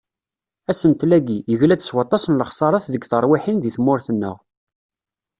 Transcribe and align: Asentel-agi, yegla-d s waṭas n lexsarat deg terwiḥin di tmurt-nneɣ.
Asentel-agi, 0.71 1.37
yegla-d 1.51 1.81
s 1.83 1.89
waṭas 1.95 2.23
n 2.27 2.37
lexsarat 2.39 2.85
deg 2.93 3.03
terwiḥin 3.11 3.57
di 3.59 3.71
tmurt-nneɣ. 3.75 4.37